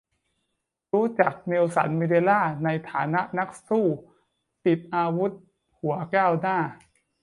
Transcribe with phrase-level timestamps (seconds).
[0.93, 3.85] รู้จัก เนลสัน แมนเดลา ในฐานะนักสู้
[4.65, 5.31] ติดอาวุธ
[5.79, 6.57] หัวก้าวหน้า